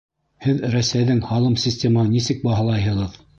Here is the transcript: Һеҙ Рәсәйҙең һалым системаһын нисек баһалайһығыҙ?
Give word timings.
Һеҙ 0.45 0.63
Рәсәйҙең 0.75 1.19
һалым 1.33 1.59
системаһын 1.65 2.11
нисек 2.15 2.43
баһалайһығыҙ? 2.49 3.23